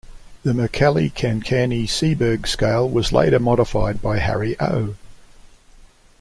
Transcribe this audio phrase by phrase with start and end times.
[0.41, 4.95] The Mercalli-Cancani-Sieberg scale was later modified by Harry O.